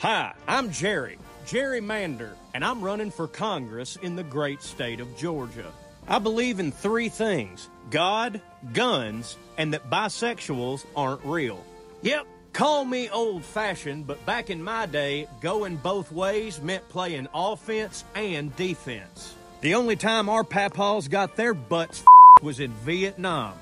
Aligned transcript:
Hi, 0.00 0.32
I'm 0.46 0.70
Jerry, 0.70 1.18
Jerry 1.44 1.80
Mander, 1.80 2.36
and 2.54 2.64
I'm 2.64 2.82
running 2.82 3.10
for 3.10 3.26
Congress 3.26 3.96
in 3.96 4.14
the 4.14 4.22
great 4.22 4.62
state 4.62 5.00
of 5.00 5.16
Georgia. 5.16 5.72
I 6.06 6.20
believe 6.20 6.60
in 6.60 6.70
three 6.70 7.08
things 7.08 7.68
God, 7.90 8.40
guns, 8.72 9.36
and 9.56 9.74
that 9.74 9.90
bisexuals 9.90 10.86
aren't 10.94 11.24
real. 11.24 11.64
Yep, 12.02 12.28
call 12.52 12.84
me 12.84 13.10
old 13.10 13.44
fashioned, 13.44 14.06
but 14.06 14.24
back 14.24 14.50
in 14.50 14.62
my 14.62 14.86
day, 14.86 15.26
going 15.40 15.74
both 15.74 16.12
ways 16.12 16.62
meant 16.62 16.88
playing 16.88 17.26
offense 17.34 18.04
and 18.14 18.54
defense. 18.54 19.34
The 19.62 19.74
only 19.74 19.96
time 19.96 20.28
our 20.28 20.44
papaws 20.44 21.08
got 21.08 21.34
their 21.34 21.54
butts 21.54 22.04
was 22.40 22.60
in 22.60 22.70
Vietnam. 22.70 23.54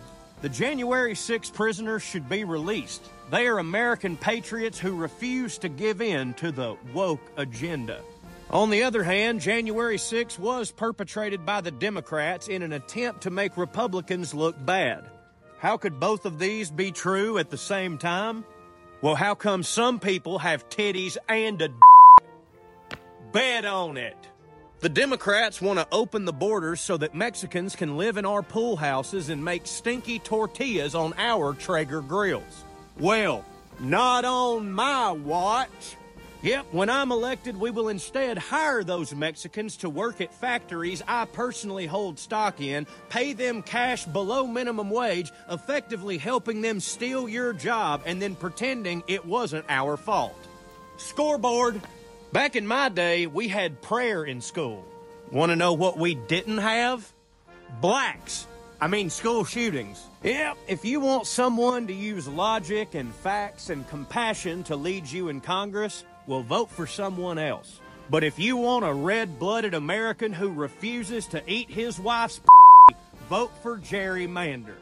The 0.42 0.48
January 0.48 1.14
6 1.14 1.50
prisoners 1.50 2.02
should 2.02 2.28
be 2.28 2.44
released. 2.44 3.02
They 3.30 3.46
are 3.46 3.58
American 3.58 4.16
patriots 4.16 4.78
who 4.78 4.94
refuse 4.94 5.58
to 5.58 5.68
give 5.68 6.00
in 6.00 6.34
to 6.34 6.52
the 6.52 6.76
woke 6.92 7.32
agenda. 7.36 8.02
On 8.50 8.70
the 8.70 8.84
other 8.84 9.02
hand, 9.02 9.40
January 9.40 9.98
6 9.98 10.38
was 10.38 10.70
perpetrated 10.70 11.44
by 11.44 11.60
the 11.62 11.72
Democrats 11.72 12.48
in 12.48 12.62
an 12.62 12.72
attempt 12.72 13.22
to 13.22 13.30
make 13.30 13.56
Republicans 13.56 14.34
look 14.34 14.54
bad. 14.64 15.04
How 15.58 15.76
could 15.76 15.98
both 15.98 16.26
of 16.26 16.38
these 16.38 16.70
be 16.70 16.92
true 16.92 17.38
at 17.38 17.50
the 17.50 17.58
same 17.58 17.98
time? 17.98 18.44
Well, 19.00 19.16
how 19.16 19.34
come 19.34 19.62
some 19.62 19.98
people 19.98 20.38
have 20.38 20.68
titties 20.68 21.16
and 21.28 21.60
a 21.60 21.68
d- 21.68 21.74
Bet 23.32 23.64
on 23.64 23.96
it. 23.96 24.16
The 24.80 24.88
Democrats 24.90 25.62
want 25.62 25.78
to 25.78 25.86
open 25.90 26.26
the 26.26 26.34
borders 26.34 26.82
so 26.82 26.98
that 26.98 27.14
Mexicans 27.14 27.74
can 27.74 27.96
live 27.96 28.18
in 28.18 28.26
our 28.26 28.42
pool 28.42 28.76
houses 28.76 29.30
and 29.30 29.42
make 29.42 29.66
stinky 29.66 30.18
tortillas 30.18 30.94
on 30.94 31.14
our 31.16 31.54
Traeger 31.54 32.02
grills. 32.02 32.64
Well, 32.98 33.42
not 33.80 34.26
on 34.26 34.70
my 34.70 35.12
watch. 35.12 35.96
Yep, 36.42 36.66
when 36.72 36.90
I'm 36.90 37.10
elected, 37.10 37.58
we 37.58 37.70
will 37.70 37.88
instead 37.88 38.36
hire 38.36 38.84
those 38.84 39.14
Mexicans 39.14 39.78
to 39.78 39.88
work 39.88 40.20
at 40.20 40.34
factories 40.34 41.02
I 41.08 41.24
personally 41.24 41.86
hold 41.86 42.18
stock 42.18 42.60
in, 42.60 42.86
pay 43.08 43.32
them 43.32 43.62
cash 43.62 44.04
below 44.04 44.46
minimum 44.46 44.90
wage, 44.90 45.32
effectively 45.50 46.18
helping 46.18 46.60
them 46.60 46.80
steal 46.80 47.30
your 47.30 47.54
job 47.54 48.02
and 48.04 48.20
then 48.20 48.36
pretending 48.36 49.02
it 49.08 49.24
wasn't 49.24 49.64
our 49.70 49.96
fault. 49.96 50.36
Scoreboard. 50.98 51.80
Back 52.36 52.54
in 52.54 52.66
my 52.66 52.90
day, 52.90 53.26
we 53.26 53.48
had 53.48 53.80
prayer 53.80 54.22
in 54.22 54.42
school. 54.42 54.84
Want 55.32 55.48
to 55.52 55.56
know 55.56 55.72
what 55.72 55.96
we 55.96 56.14
didn't 56.14 56.58
have? 56.58 57.10
Blacks. 57.80 58.46
I 58.78 58.88
mean, 58.88 59.08
school 59.08 59.42
shootings. 59.42 60.04
Yep, 60.22 60.58
if 60.68 60.84
you 60.84 61.00
want 61.00 61.26
someone 61.26 61.86
to 61.86 61.94
use 61.94 62.28
logic 62.28 62.94
and 62.94 63.10
facts 63.14 63.70
and 63.70 63.88
compassion 63.88 64.64
to 64.64 64.76
lead 64.76 65.10
you 65.10 65.30
in 65.30 65.40
Congress, 65.40 66.04
well, 66.26 66.42
vote 66.42 66.70
for 66.70 66.86
someone 66.86 67.38
else. 67.38 67.80
But 68.10 68.22
if 68.22 68.38
you 68.38 68.58
want 68.58 68.84
a 68.84 68.92
red 68.92 69.38
blooded 69.38 69.72
American 69.72 70.34
who 70.34 70.52
refuses 70.52 71.24
to 71.28 71.42
eat 71.50 71.70
his 71.70 71.98
wife's 71.98 72.42
vote 73.30 73.52
for 73.62 73.78
Jerry 73.78 74.26
Mander. 74.26 74.76